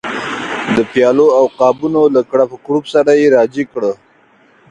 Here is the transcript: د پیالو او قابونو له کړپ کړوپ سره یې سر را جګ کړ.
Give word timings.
د 0.75 0.77
پیالو 0.91 1.27
او 1.37 1.45
قابونو 1.59 2.01
له 2.15 2.21
کړپ 2.29 2.51
کړوپ 2.65 2.85
سره 2.93 3.11
یې 3.21 3.27
سر 3.29 3.33
را 3.35 3.43
جګ 3.53 3.67
کړ. 3.73 3.83